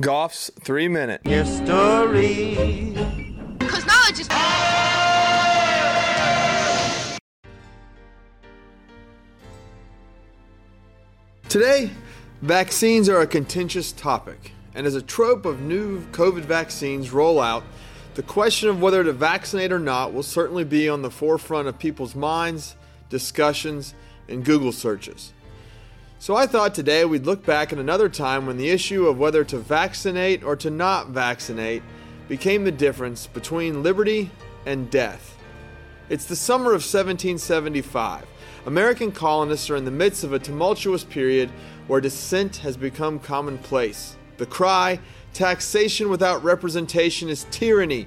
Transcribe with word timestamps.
Goff's 0.00 0.50
three 0.60 0.88
minute. 0.88 1.20
history. 1.26 2.94
Because 3.58 3.84
knowledge 3.86 4.20
is. 4.20 4.28
Today, 11.50 11.90
vaccines 12.40 13.10
are 13.10 13.20
a 13.20 13.26
contentious 13.26 13.92
topic, 13.92 14.52
and 14.74 14.86
as 14.86 14.94
a 14.94 15.02
trope 15.02 15.44
of 15.44 15.60
new 15.60 16.00
COVID 16.12 16.42
vaccines 16.42 17.10
roll 17.10 17.38
out, 17.38 17.62
the 18.14 18.22
question 18.22 18.70
of 18.70 18.80
whether 18.80 19.04
to 19.04 19.12
vaccinate 19.12 19.70
or 19.70 19.78
not 19.78 20.14
will 20.14 20.22
certainly 20.22 20.64
be 20.64 20.88
on 20.88 21.02
the 21.02 21.10
forefront 21.10 21.68
of 21.68 21.78
people's 21.78 22.14
minds, 22.14 22.74
discussions, 23.10 23.94
and 24.28 24.44
Google 24.44 24.72
searches. 24.72 25.34
So 26.20 26.36
I 26.36 26.46
thought 26.46 26.74
today 26.74 27.06
we'd 27.06 27.24
look 27.24 27.46
back 27.46 27.72
at 27.72 27.78
another 27.78 28.10
time 28.10 28.44
when 28.44 28.58
the 28.58 28.68
issue 28.68 29.06
of 29.06 29.18
whether 29.18 29.42
to 29.44 29.56
vaccinate 29.56 30.44
or 30.44 30.54
to 30.56 30.68
not 30.68 31.08
vaccinate 31.08 31.82
became 32.28 32.62
the 32.62 32.70
difference 32.70 33.26
between 33.26 33.82
liberty 33.82 34.30
and 34.66 34.90
death. 34.90 35.38
It's 36.10 36.26
the 36.26 36.36
summer 36.36 36.72
of 36.72 36.82
1775. 36.82 38.26
American 38.66 39.12
colonists 39.12 39.70
are 39.70 39.76
in 39.76 39.86
the 39.86 39.90
midst 39.90 40.22
of 40.22 40.34
a 40.34 40.38
tumultuous 40.38 41.04
period 41.04 41.48
where 41.86 42.02
dissent 42.02 42.58
has 42.58 42.76
become 42.76 43.18
commonplace. 43.18 44.14
The 44.36 44.44
cry, 44.44 45.00
taxation 45.32 46.10
without 46.10 46.44
representation 46.44 47.30
is 47.30 47.46
tyranny, 47.50 48.06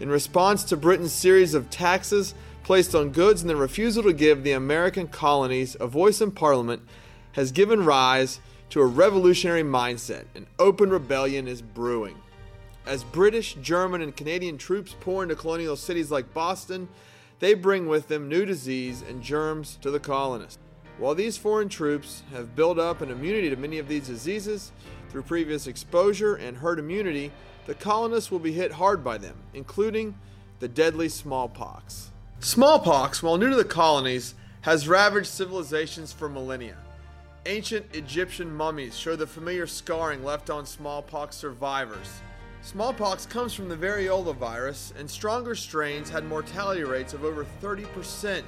in 0.00 0.10
response 0.10 0.64
to 0.64 0.76
Britain's 0.76 1.14
series 1.14 1.54
of 1.54 1.70
taxes 1.70 2.34
placed 2.62 2.94
on 2.94 3.08
goods 3.08 3.40
and 3.40 3.48
the 3.48 3.56
refusal 3.56 4.02
to 4.02 4.12
give 4.12 4.44
the 4.44 4.52
American 4.52 5.08
colonies 5.08 5.78
a 5.80 5.86
voice 5.86 6.20
in 6.20 6.30
Parliament, 6.30 6.82
has 7.34 7.52
given 7.52 7.84
rise 7.84 8.40
to 8.70 8.80
a 8.80 8.86
revolutionary 8.86 9.62
mindset. 9.62 10.24
An 10.34 10.46
open 10.58 10.90
rebellion 10.90 11.46
is 11.46 11.62
brewing. 11.62 12.16
As 12.86 13.04
British, 13.04 13.54
German, 13.62 14.02
and 14.02 14.16
Canadian 14.16 14.58
troops 14.58 14.94
pour 15.00 15.22
into 15.22 15.36
colonial 15.36 15.76
cities 15.76 16.10
like 16.10 16.34
Boston, 16.34 16.88
they 17.40 17.54
bring 17.54 17.86
with 17.86 18.08
them 18.08 18.28
new 18.28 18.44
disease 18.44 19.02
and 19.08 19.22
germs 19.22 19.78
to 19.82 19.90
the 19.90 20.00
colonists. 20.00 20.58
While 20.98 21.14
these 21.14 21.36
foreign 21.36 21.68
troops 21.68 22.22
have 22.32 22.54
built 22.54 22.78
up 22.78 23.00
an 23.00 23.10
immunity 23.10 23.50
to 23.50 23.56
many 23.56 23.78
of 23.78 23.88
these 23.88 24.06
diseases 24.06 24.70
through 25.08 25.22
previous 25.22 25.66
exposure 25.66 26.36
and 26.36 26.56
herd 26.56 26.78
immunity, 26.78 27.32
the 27.66 27.74
colonists 27.74 28.30
will 28.30 28.38
be 28.38 28.52
hit 28.52 28.72
hard 28.72 29.02
by 29.02 29.18
them, 29.18 29.36
including 29.54 30.14
the 30.60 30.68
deadly 30.68 31.08
smallpox. 31.08 32.10
Smallpox, 32.38 33.22
while 33.22 33.38
new 33.38 33.50
to 33.50 33.56
the 33.56 33.64
colonies, 33.64 34.34
has 34.60 34.86
ravaged 34.86 35.26
civilizations 35.26 36.12
for 36.12 36.28
millennia. 36.28 36.76
Ancient 37.46 37.84
Egyptian 37.94 38.54
mummies 38.54 38.96
show 38.96 39.16
the 39.16 39.26
familiar 39.26 39.66
scarring 39.66 40.24
left 40.24 40.48
on 40.48 40.64
smallpox 40.64 41.36
survivors. 41.36 42.22
Smallpox 42.62 43.26
comes 43.26 43.52
from 43.52 43.68
the 43.68 43.76
variola 43.76 44.34
virus, 44.34 44.94
and 44.98 45.10
stronger 45.10 45.54
strains 45.54 46.08
had 46.08 46.24
mortality 46.24 46.84
rates 46.84 47.12
of 47.12 47.22
over 47.22 47.44
30%. 47.60 48.42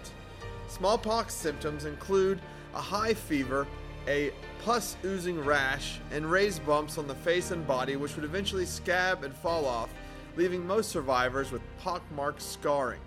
Smallpox 0.69 1.35
symptoms 1.35 1.85
include 1.85 2.41
a 2.75 2.81
high 2.81 3.13
fever, 3.13 3.67
a 4.09 4.33
pus 4.65 4.97
oozing 5.05 5.45
rash, 5.45 6.01
and 6.11 6.31
raised 6.31 6.65
bumps 6.65 6.97
on 6.97 7.07
the 7.07 7.15
face 7.17 7.51
and 7.51 7.67
body, 7.67 7.97
which 7.97 8.17
would 8.17 8.25
eventually 8.25 8.65
scab 8.65 9.25
and 9.25 9.35
fall 9.35 9.67
off, 9.67 9.91
leaving 10.37 10.67
most 10.67 10.89
survivors 10.89 11.53
with 11.53 11.61
pockmarked 11.79 12.41
scarring. 12.41 13.01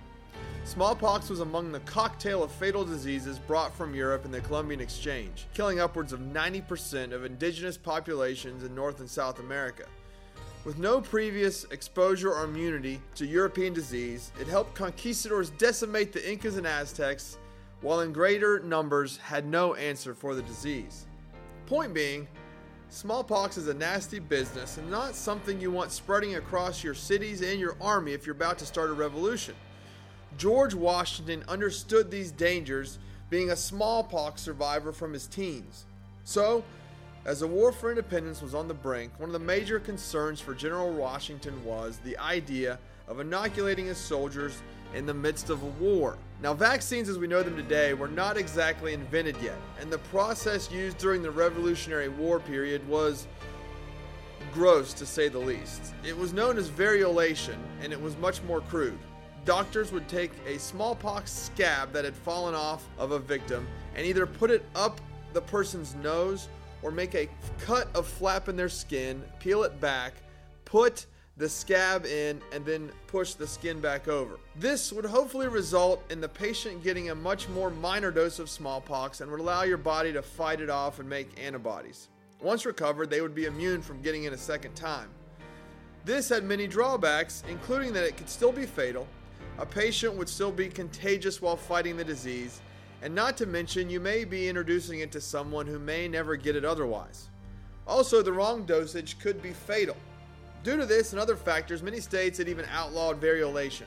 Smallpox 0.65 1.29
was 1.29 1.39
among 1.39 1.71
the 1.71 1.79
cocktail 1.81 2.43
of 2.43 2.51
fatal 2.51 2.85
diseases 2.85 3.39
brought 3.39 3.73
from 3.75 3.95
Europe 3.95 4.25
in 4.25 4.31
the 4.31 4.41
Columbian 4.41 4.81
Exchange, 4.81 5.47
killing 5.53 5.79
upwards 5.79 6.13
of 6.13 6.19
90% 6.19 7.11
of 7.11 7.25
indigenous 7.25 7.77
populations 7.77 8.63
in 8.63 8.75
North 8.75 8.99
and 8.99 9.09
South 9.09 9.39
America. 9.39 9.85
With 10.65 10.77
no 10.77 11.01
previous 11.01 11.63
exposure 11.65 12.33
or 12.33 12.43
immunity 12.43 13.01
to 13.15 13.25
European 13.25 13.73
disease, 13.73 14.31
it 14.39 14.47
helped 14.47 14.75
conquistadors 14.75 15.49
decimate 15.51 16.11
the 16.11 16.29
Incas 16.29 16.57
and 16.57 16.67
Aztecs, 16.67 17.37
while 17.81 18.01
in 18.01 18.11
greater 18.11 18.59
numbers 18.59 19.17
had 19.17 19.45
no 19.45 19.73
answer 19.75 20.13
for 20.13 20.35
the 20.35 20.41
disease. 20.43 21.07
Point 21.65 21.93
being, 21.93 22.27
smallpox 22.89 23.57
is 23.57 23.69
a 23.69 23.73
nasty 23.73 24.19
business 24.19 24.77
and 24.77 24.91
not 24.91 25.15
something 25.15 25.61
you 25.61 25.71
want 25.71 25.91
spreading 25.91 26.35
across 26.35 26.83
your 26.83 26.93
cities 26.93 27.41
and 27.41 27.59
your 27.59 27.77
army 27.79 28.11
if 28.11 28.25
you're 28.25 28.35
about 28.35 28.59
to 28.59 28.65
start 28.65 28.89
a 28.89 28.93
revolution. 28.93 29.55
George 30.37 30.73
Washington 30.73 31.43
understood 31.47 32.11
these 32.11 32.31
dangers, 32.31 32.99
being 33.29 33.51
a 33.51 33.55
smallpox 33.55 34.41
survivor 34.41 34.91
from 34.91 35.13
his 35.13 35.27
teens. 35.27 35.85
So, 36.23 36.63
as 37.25 37.41
the 37.41 37.47
war 37.47 37.71
for 37.71 37.89
independence 37.89 38.41
was 38.41 38.55
on 38.55 38.67
the 38.67 38.73
brink, 38.73 39.11
one 39.19 39.29
of 39.29 39.33
the 39.33 39.39
major 39.39 39.79
concerns 39.79 40.39
for 40.39 40.53
General 40.53 40.91
Washington 40.91 41.63
was 41.65 41.99
the 42.03 42.17
idea 42.17 42.79
of 43.07 43.19
inoculating 43.19 43.87
his 43.87 43.97
soldiers 43.97 44.61
in 44.95 45.05
the 45.05 45.13
midst 45.13 45.49
of 45.49 45.61
a 45.61 45.65
war. 45.83 46.17
Now, 46.41 46.53
vaccines 46.53 47.09
as 47.09 47.17
we 47.17 47.27
know 47.27 47.43
them 47.43 47.55
today 47.55 47.93
were 47.93 48.07
not 48.07 48.37
exactly 48.37 48.93
invented 48.93 49.35
yet, 49.41 49.57
and 49.79 49.91
the 49.91 49.97
process 49.97 50.71
used 50.71 50.97
during 50.97 51.21
the 51.21 51.31
Revolutionary 51.31 52.09
War 52.09 52.39
period 52.39 52.87
was 52.87 53.27
gross 54.53 54.93
to 54.93 55.05
say 55.05 55.27
the 55.27 55.37
least. 55.37 55.93
It 56.03 56.17
was 56.17 56.33
known 56.33 56.57
as 56.57 56.69
variolation, 56.69 57.57
and 57.81 57.91
it 57.91 58.01
was 58.01 58.17
much 58.17 58.41
more 58.43 58.61
crude. 58.61 58.97
Doctors 59.49 59.91
would 59.91 60.07
take 60.07 60.29
a 60.45 60.59
smallpox 60.59 61.31
scab 61.31 61.91
that 61.91 62.05
had 62.05 62.13
fallen 62.13 62.53
off 62.53 62.85
of 62.99 63.13
a 63.13 63.17
victim 63.17 63.67
and 63.95 64.05
either 64.05 64.27
put 64.27 64.51
it 64.51 64.63
up 64.75 65.01
the 65.33 65.41
person's 65.41 65.95
nose 65.95 66.49
or 66.83 66.91
make 66.91 67.15
a 67.15 67.27
cut 67.59 67.87
of 67.95 68.05
flap 68.05 68.47
in 68.47 68.55
their 68.55 68.69
skin, 68.69 69.23
peel 69.39 69.63
it 69.63 69.81
back, 69.81 70.13
put 70.65 71.07
the 71.35 71.49
scab 71.49 72.05
in, 72.05 72.39
and 72.53 72.63
then 72.63 72.91
push 73.07 73.33
the 73.33 73.47
skin 73.47 73.79
back 73.79 74.07
over. 74.07 74.37
This 74.55 74.93
would 74.93 75.03
hopefully 75.03 75.47
result 75.47 76.03
in 76.11 76.21
the 76.21 76.29
patient 76.29 76.83
getting 76.83 77.09
a 77.09 77.15
much 77.15 77.49
more 77.49 77.71
minor 77.71 78.11
dose 78.11 78.37
of 78.37 78.51
smallpox 78.51 79.21
and 79.21 79.31
would 79.31 79.39
allow 79.39 79.63
your 79.63 79.77
body 79.77 80.13
to 80.13 80.21
fight 80.21 80.61
it 80.61 80.69
off 80.69 80.99
and 80.99 81.09
make 81.09 81.43
antibodies. 81.43 82.09
Once 82.39 82.67
recovered, 82.67 83.09
they 83.09 83.21
would 83.21 83.33
be 83.33 83.45
immune 83.45 83.81
from 83.81 83.99
getting 84.03 84.25
it 84.25 84.31
a 84.31 84.37
second 84.37 84.75
time. 84.75 85.09
This 86.05 86.29
had 86.29 86.43
many 86.43 86.67
drawbacks, 86.67 87.43
including 87.49 87.93
that 87.93 88.03
it 88.03 88.15
could 88.15 88.29
still 88.29 88.51
be 88.51 88.67
fatal, 88.67 89.07
a 89.59 89.65
patient 89.65 90.15
would 90.15 90.29
still 90.29 90.53
be 90.53 90.69
contagious 90.69 91.41
while 91.41 91.57
fighting 91.57 91.97
the 91.97 92.03
disease, 92.03 92.61
and 93.01 93.13
not 93.13 93.35
to 93.37 93.45
mention 93.45 93.89
you 93.89 93.99
may 93.99 94.23
be 94.23 94.47
introducing 94.47 95.01
it 95.01 95.11
to 95.11 95.19
someone 95.19 95.67
who 95.67 95.77
may 95.77 96.07
never 96.07 96.37
get 96.37 96.55
it 96.55 96.63
otherwise. 96.63 97.29
Also, 97.85 98.21
the 98.21 98.31
wrong 98.31 98.65
dosage 98.65 99.19
could 99.19 99.41
be 99.41 99.51
fatal. 99.51 99.97
Due 100.63 100.77
to 100.77 100.85
this 100.85 101.11
and 101.11 101.19
other 101.19 101.35
factors, 101.35 101.83
many 101.83 101.99
states 101.99 102.37
had 102.37 102.47
even 102.47 102.65
outlawed 102.71 103.19
variolation. 103.19 103.85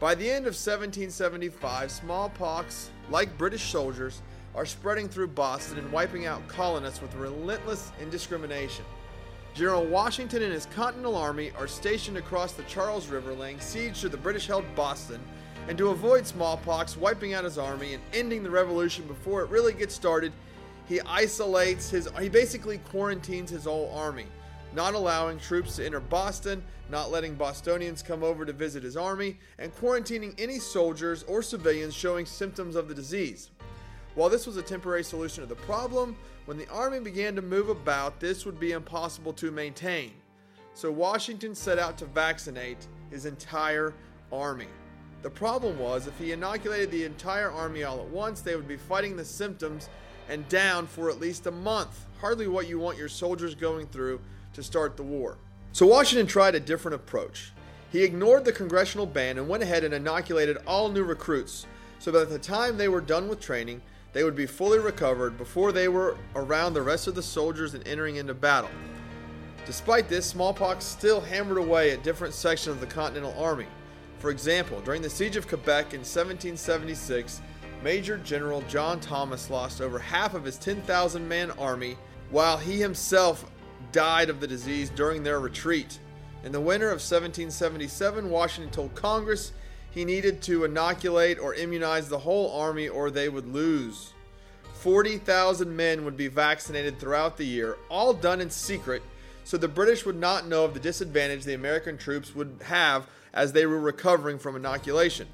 By 0.00 0.14
the 0.14 0.28
end 0.28 0.46
of 0.46 0.54
1775, 0.54 1.90
smallpox, 1.90 2.90
like 3.10 3.36
British 3.36 3.70
soldiers, 3.70 4.22
are 4.54 4.66
spreading 4.66 5.08
through 5.08 5.28
Boston 5.28 5.78
and 5.78 5.92
wiping 5.92 6.24
out 6.24 6.46
colonists 6.48 7.02
with 7.02 7.14
relentless 7.14 7.92
indiscrimination. 8.00 8.84
General 9.54 9.84
Washington 9.84 10.42
and 10.42 10.52
his 10.52 10.64
Continental 10.66 11.14
Army 11.14 11.50
are 11.58 11.66
stationed 11.68 12.16
across 12.16 12.52
the 12.52 12.62
Charles 12.62 13.08
River, 13.08 13.34
laying 13.34 13.60
siege 13.60 14.00
to 14.00 14.08
the 14.08 14.16
British 14.16 14.46
held 14.46 14.64
Boston, 14.74 15.20
and 15.68 15.76
to 15.76 15.88
avoid 15.88 16.26
smallpox 16.26 16.96
wiping 16.96 17.34
out 17.34 17.44
his 17.44 17.58
army 17.58 17.92
and 17.92 18.02
ending 18.14 18.42
the 18.42 18.50
revolution 18.50 19.06
before 19.06 19.42
it 19.42 19.50
really 19.50 19.74
gets 19.74 19.94
started, 19.94 20.32
he 20.88 21.02
isolates 21.02 21.90
his, 21.90 22.08
he 22.18 22.30
basically 22.30 22.78
quarantines 22.78 23.50
his 23.50 23.64
whole 23.64 23.92
army, 23.94 24.24
not 24.74 24.94
allowing 24.94 25.38
troops 25.38 25.76
to 25.76 25.84
enter 25.84 26.00
Boston, 26.00 26.62
not 26.90 27.10
letting 27.10 27.34
Bostonians 27.34 28.02
come 28.02 28.22
over 28.22 28.46
to 28.46 28.54
visit 28.54 28.82
his 28.82 28.96
army, 28.96 29.38
and 29.58 29.74
quarantining 29.76 30.34
any 30.38 30.58
soldiers 30.58 31.24
or 31.24 31.42
civilians 31.42 31.92
showing 31.92 32.24
symptoms 32.24 32.74
of 32.74 32.88
the 32.88 32.94
disease. 32.94 33.50
While 34.14 34.28
this 34.28 34.46
was 34.46 34.58
a 34.58 34.62
temporary 34.62 35.04
solution 35.04 35.42
to 35.42 35.48
the 35.48 35.60
problem, 35.62 36.16
when 36.44 36.58
the 36.58 36.68
army 36.68 37.00
began 37.00 37.34
to 37.36 37.42
move 37.42 37.70
about, 37.70 38.20
this 38.20 38.44
would 38.44 38.60
be 38.60 38.72
impossible 38.72 39.32
to 39.34 39.50
maintain. 39.50 40.12
So 40.74 40.90
Washington 40.90 41.54
set 41.54 41.78
out 41.78 41.96
to 41.98 42.04
vaccinate 42.06 42.86
his 43.10 43.26
entire 43.26 43.94
army. 44.30 44.68
The 45.22 45.30
problem 45.30 45.78
was, 45.78 46.06
if 46.06 46.18
he 46.18 46.32
inoculated 46.32 46.90
the 46.90 47.04
entire 47.04 47.50
army 47.50 47.84
all 47.84 48.00
at 48.00 48.08
once, 48.08 48.40
they 48.40 48.56
would 48.56 48.68
be 48.68 48.76
fighting 48.76 49.16
the 49.16 49.24
symptoms 49.24 49.88
and 50.28 50.46
down 50.48 50.86
for 50.86 51.08
at 51.08 51.20
least 51.20 51.46
a 51.46 51.50
month. 51.50 52.06
Hardly 52.20 52.48
what 52.48 52.68
you 52.68 52.78
want 52.78 52.98
your 52.98 53.08
soldiers 53.08 53.54
going 53.54 53.86
through 53.86 54.20
to 54.52 54.62
start 54.62 54.96
the 54.96 55.02
war. 55.02 55.38
So 55.72 55.86
Washington 55.86 56.26
tried 56.26 56.54
a 56.54 56.60
different 56.60 56.96
approach. 56.96 57.52
He 57.90 58.02
ignored 58.02 58.44
the 58.44 58.52
congressional 58.52 59.06
ban 59.06 59.38
and 59.38 59.48
went 59.48 59.62
ahead 59.62 59.84
and 59.84 59.94
inoculated 59.94 60.58
all 60.66 60.88
new 60.88 61.04
recruits, 61.04 61.66
so 61.98 62.10
that 62.10 62.22
at 62.22 62.30
the 62.30 62.38
time 62.38 62.76
they 62.76 62.88
were 62.88 63.00
done 63.00 63.28
with 63.28 63.40
training, 63.40 63.80
they 64.12 64.24
would 64.24 64.36
be 64.36 64.46
fully 64.46 64.78
recovered 64.78 65.38
before 65.38 65.72
they 65.72 65.88
were 65.88 66.16
around 66.36 66.74
the 66.74 66.82
rest 66.82 67.06
of 67.06 67.14
the 67.14 67.22
soldiers 67.22 67.74
and 67.74 67.86
entering 67.86 68.16
into 68.16 68.34
battle. 68.34 68.70
Despite 69.64 70.08
this, 70.08 70.26
smallpox 70.26 70.84
still 70.84 71.20
hammered 71.20 71.58
away 71.58 71.92
at 71.92 72.02
different 72.02 72.34
sections 72.34 72.74
of 72.74 72.80
the 72.80 72.86
Continental 72.86 73.34
Army. 73.38 73.66
For 74.18 74.30
example, 74.30 74.80
during 74.80 75.02
the 75.02 75.10
Siege 75.10 75.36
of 75.36 75.48
Quebec 75.48 75.94
in 75.94 76.00
1776, 76.00 77.40
Major 77.82 78.18
General 78.18 78.60
John 78.62 79.00
Thomas 79.00 79.50
lost 79.50 79.80
over 79.80 79.98
half 79.98 80.34
of 80.34 80.44
his 80.44 80.58
10,000 80.58 81.26
man 81.26 81.50
army, 81.52 81.96
while 82.30 82.56
he 82.56 82.78
himself 82.78 83.50
died 83.90 84.30
of 84.30 84.40
the 84.40 84.46
disease 84.46 84.90
during 84.90 85.22
their 85.22 85.40
retreat. 85.40 85.98
In 86.44 86.52
the 86.52 86.60
winter 86.60 86.86
of 86.86 87.00
1777, 87.00 88.30
Washington 88.30 88.72
told 88.72 88.94
Congress 88.94 89.52
he 89.92 90.04
needed 90.04 90.42
to 90.42 90.64
inoculate 90.64 91.38
or 91.38 91.54
immunize 91.54 92.08
the 92.08 92.18
whole 92.18 92.50
army 92.58 92.88
or 92.88 93.10
they 93.10 93.28
would 93.28 93.46
lose. 93.46 94.12
40,000 94.80 95.76
men 95.76 96.04
would 96.04 96.16
be 96.16 96.28
vaccinated 96.28 96.98
throughout 96.98 97.36
the 97.36 97.46
year, 97.46 97.76
all 97.88 98.12
done 98.12 98.40
in 98.40 98.50
secret, 98.50 99.02
so 99.44 99.56
the 99.56 99.68
British 99.68 100.04
would 100.04 100.18
not 100.18 100.46
know 100.46 100.64
of 100.64 100.74
the 100.74 100.80
disadvantage 100.80 101.44
the 101.44 101.54
American 101.54 101.98
troops 101.98 102.34
would 102.34 102.58
have 102.64 103.06
as 103.32 103.52
they 103.52 103.66
were 103.66 103.80
recovering 103.80 104.38
from 104.38 104.56
inoculation. 104.56 105.28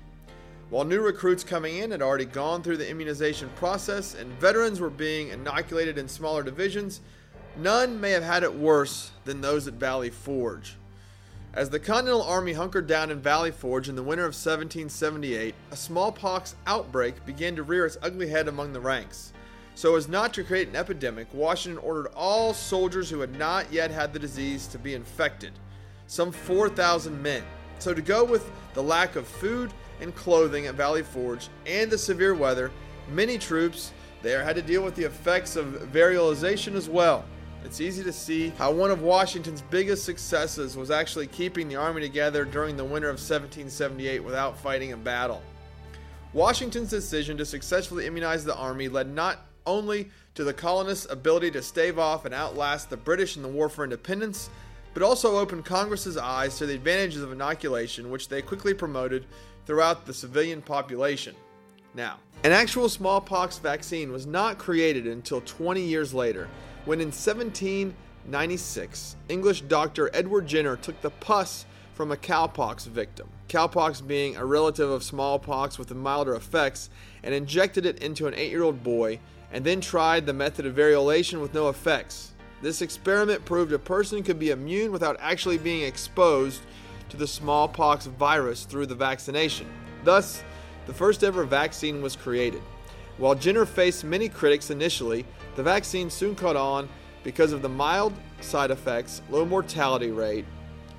While 0.70 0.84
new 0.84 1.00
recruits 1.00 1.44
coming 1.44 1.78
in 1.78 1.92
had 1.92 2.02
already 2.02 2.26
gone 2.26 2.62
through 2.62 2.76
the 2.76 2.90
immunization 2.90 3.48
process 3.56 4.14
and 4.14 4.30
veterans 4.40 4.80
were 4.80 4.90
being 4.90 5.28
inoculated 5.28 5.96
in 5.96 6.08
smaller 6.08 6.42
divisions, 6.42 7.00
none 7.56 8.00
may 8.00 8.10
have 8.10 8.22
had 8.22 8.42
it 8.42 8.54
worse 8.54 9.12
than 9.24 9.40
those 9.40 9.66
at 9.66 9.74
Valley 9.74 10.10
Forge. 10.10 10.76
As 11.58 11.70
the 11.70 11.80
Continental 11.80 12.22
Army 12.22 12.52
hunkered 12.52 12.86
down 12.86 13.10
in 13.10 13.18
Valley 13.18 13.50
Forge 13.50 13.88
in 13.88 13.96
the 13.96 14.02
winter 14.04 14.22
of 14.22 14.28
1778, 14.28 15.56
a 15.72 15.76
smallpox 15.76 16.54
outbreak 16.68 17.26
began 17.26 17.56
to 17.56 17.64
rear 17.64 17.84
its 17.84 17.98
ugly 18.00 18.28
head 18.28 18.46
among 18.46 18.72
the 18.72 18.80
ranks. 18.80 19.32
So 19.74 19.96
as 19.96 20.06
not 20.06 20.32
to 20.34 20.44
create 20.44 20.68
an 20.68 20.76
epidemic, 20.76 21.26
Washington 21.34 21.82
ordered 21.82 22.12
all 22.14 22.54
soldiers 22.54 23.10
who 23.10 23.18
had 23.18 23.36
not 23.36 23.72
yet 23.72 23.90
had 23.90 24.12
the 24.12 24.20
disease 24.20 24.68
to 24.68 24.78
be 24.78 24.94
infected, 24.94 25.50
some 26.06 26.30
4,000 26.30 27.20
men. 27.20 27.42
So 27.80 27.92
to 27.92 28.02
go 28.02 28.22
with 28.22 28.48
the 28.74 28.82
lack 28.84 29.16
of 29.16 29.26
food 29.26 29.72
and 30.00 30.14
clothing 30.14 30.68
at 30.68 30.76
Valley 30.76 31.02
Forge 31.02 31.48
and 31.66 31.90
the 31.90 31.98
severe 31.98 32.36
weather, 32.36 32.70
many 33.10 33.36
troops 33.36 33.90
there 34.22 34.44
had 34.44 34.54
to 34.54 34.62
deal 34.62 34.84
with 34.84 34.94
the 34.94 35.06
effects 35.06 35.56
of 35.56 35.90
variolization 35.92 36.76
as 36.76 36.88
well. 36.88 37.24
It's 37.64 37.80
easy 37.80 38.04
to 38.04 38.12
see 38.12 38.50
how 38.50 38.70
one 38.70 38.90
of 38.90 39.02
Washington's 39.02 39.62
biggest 39.62 40.04
successes 40.04 40.76
was 40.76 40.90
actually 40.90 41.26
keeping 41.26 41.68
the 41.68 41.76
army 41.76 42.00
together 42.00 42.44
during 42.44 42.76
the 42.76 42.84
winter 42.84 43.08
of 43.08 43.14
1778 43.14 44.22
without 44.22 44.58
fighting 44.58 44.92
a 44.92 44.96
battle. 44.96 45.42
Washington's 46.32 46.90
decision 46.90 47.36
to 47.36 47.44
successfully 47.44 48.06
immunize 48.06 48.44
the 48.44 48.54
army 48.54 48.88
led 48.88 49.08
not 49.12 49.46
only 49.66 50.08
to 50.34 50.44
the 50.44 50.52
colonists' 50.54 51.10
ability 51.10 51.50
to 51.50 51.62
stave 51.62 51.98
off 51.98 52.24
and 52.24 52.34
outlast 52.34 52.90
the 52.90 52.96
British 52.96 53.36
in 53.36 53.42
the 53.42 53.48
War 53.48 53.68
for 53.68 53.84
Independence, 53.84 54.50
but 54.94 55.02
also 55.02 55.36
opened 55.36 55.64
Congress's 55.64 56.16
eyes 56.16 56.56
to 56.58 56.66
the 56.66 56.74
advantages 56.74 57.22
of 57.22 57.32
inoculation, 57.32 58.10
which 58.10 58.28
they 58.28 58.40
quickly 58.40 58.72
promoted 58.72 59.26
throughout 59.66 60.06
the 60.06 60.14
civilian 60.14 60.62
population. 60.62 61.34
Now, 61.94 62.18
an 62.44 62.52
actual 62.52 62.88
smallpox 62.88 63.58
vaccine 63.58 64.12
was 64.12 64.26
not 64.26 64.58
created 64.58 65.06
until 65.06 65.40
20 65.40 65.82
years 65.82 66.14
later, 66.14 66.48
when 66.88 67.02
in 67.02 67.08
1796, 67.08 69.16
English 69.28 69.60
doctor 69.60 70.08
Edward 70.14 70.46
Jenner 70.46 70.74
took 70.74 70.98
the 71.02 71.10
pus 71.10 71.66
from 71.92 72.10
a 72.10 72.16
cowpox 72.16 72.86
victim, 72.86 73.28
cowpox 73.46 74.06
being 74.06 74.36
a 74.36 74.44
relative 74.46 74.88
of 74.88 75.02
smallpox 75.02 75.78
with 75.78 75.94
milder 75.94 76.34
effects, 76.34 76.88
and 77.22 77.34
injected 77.34 77.84
it 77.84 78.02
into 78.02 78.26
an 78.26 78.32
8 78.32 78.50
year 78.50 78.62
old 78.62 78.82
boy, 78.82 79.20
and 79.52 79.66
then 79.66 79.82
tried 79.82 80.24
the 80.24 80.32
method 80.32 80.64
of 80.64 80.74
variolation 80.74 81.42
with 81.42 81.52
no 81.52 81.68
effects. 81.68 82.32
This 82.62 82.80
experiment 82.80 83.44
proved 83.44 83.74
a 83.74 83.78
person 83.78 84.22
could 84.22 84.38
be 84.38 84.48
immune 84.48 84.90
without 84.90 85.18
actually 85.20 85.58
being 85.58 85.82
exposed 85.82 86.62
to 87.10 87.18
the 87.18 87.26
smallpox 87.26 88.06
virus 88.06 88.64
through 88.64 88.86
the 88.86 88.94
vaccination. 88.94 89.66
Thus, 90.04 90.42
the 90.86 90.94
first 90.94 91.22
ever 91.22 91.44
vaccine 91.44 92.00
was 92.00 92.16
created. 92.16 92.62
While 93.18 93.34
Jenner 93.34 93.66
faced 93.66 94.04
many 94.04 94.28
critics 94.28 94.70
initially, 94.70 95.26
the 95.56 95.62
vaccine 95.62 96.08
soon 96.08 96.36
caught 96.36 96.56
on 96.56 96.88
because 97.24 97.52
of 97.52 97.62
the 97.62 97.68
mild 97.68 98.14
side 98.40 98.70
effects, 98.70 99.22
low 99.28 99.44
mortality 99.44 100.12
rate, 100.12 100.44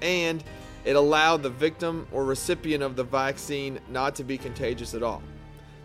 and 0.02 0.44
it 0.84 0.98
allowed 0.98 1.44
the 1.44 1.50
victim 1.50 2.08
or 2.12 2.26
recipient 2.26 2.84
of 2.84 2.98
the 2.98 3.04
vaccine 3.04 3.80
not 3.90 4.16
to 4.16 4.26
be 4.26 4.38
contagious 4.38 4.94
at 4.94 5.02
all. 5.02 5.24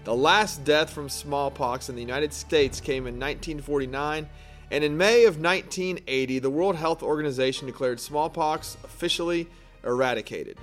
The 0.03 0.15
last 0.15 0.65
death 0.65 0.91
from 0.91 1.09
smallpox 1.09 1.89
in 1.89 1.95
the 1.95 2.03
United 2.03 2.33
States 2.33 2.81
came 2.81 3.07
in 3.07 3.15
1949, 3.15 4.29
and 4.73 4.85
in 4.85 4.97
May 4.97 5.25
of 5.25 5.41
1980, 5.41 6.41
the 6.41 6.51
World 6.51 6.75
Health 6.75 7.03
Organization 7.03 7.67
declared 7.67 8.01
smallpox 8.01 8.77
officially 8.83 9.49
eradicated. 9.85 10.59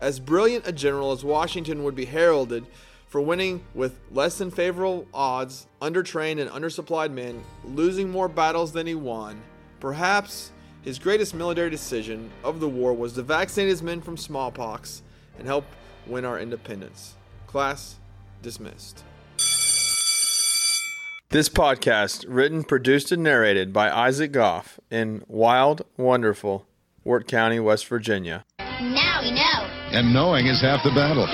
As 0.00 0.20
brilliant 0.20 0.68
a 0.68 0.72
general 0.72 1.12
as 1.12 1.24
Washington 1.24 1.82
would 1.82 1.94
be 1.94 2.04
heralded 2.04 2.66
for 3.08 3.20
winning 3.20 3.64
with 3.74 3.98
less 4.12 4.38
than 4.38 4.50
favorable 4.50 5.06
odds, 5.12 5.66
undertrained 5.80 6.40
and 6.40 6.50
undersupplied 6.50 7.10
men, 7.10 7.42
losing 7.64 8.10
more 8.10 8.28
battles 8.28 8.72
than 8.72 8.86
he 8.86 8.94
won, 8.94 9.40
perhaps 9.80 10.52
his 10.82 10.98
greatest 10.98 11.34
military 11.34 11.70
decision 11.70 12.30
of 12.44 12.60
the 12.60 12.68
war 12.68 12.92
was 12.92 13.14
to 13.14 13.22
vaccinate 13.22 13.68
his 13.68 13.82
men 13.82 14.00
from 14.00 14.16
smallpox 14.16 15.02
and 15.38 15.46
help 15.46 15.64
win 16.06 16.24
our 16.24 16.38
independence. 16.38 17.14
Class 17.46 17.96
dismissed. 18.42 19.02
This 21.30 21.50
podcast, 21.50 22.24
written, 22.26 22.64
produced, 22.64 23.12
and 23.12 23.22
narrated 23.22 23.70
by 23.72 23.90
Isaac 23.90 24.32
Goff 24.32 24.80
in 24.90 25.22
wild, 25.28 25.82
wonderful 25.98 26.66
Wirt 27.04 27.28
County, 27.28 27.60
West 27.60 27.86
Virginia. 27.86 28.44
Now 28.58 29.20
we 29.22 29.30
know. 29.32 29.68
And 29.92 30.14
knowing 30.14 30.46
is 30.46 30.62
half 30.62 30.82
the 30.84 30.90
battle. 30.90 31.28